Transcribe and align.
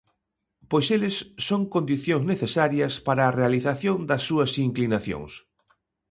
Pois 0.69 0.85
eles 0.95 1.15
son 1.47 1.61
condicións 1.75 2.25
necesarias 2.31 2.93
para 3.07 3.21
a 3.25 3.35
realización 3.41 3.97
das 4.09 4.21
súas 4.29 4.51
inclinacións. 4.67 5.31